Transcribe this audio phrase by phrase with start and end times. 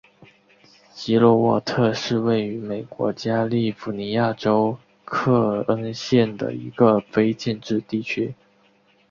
[0.95, 8.33] 基洛沃特是位于美国加利福尼亚州克恩县的一个非建制地区。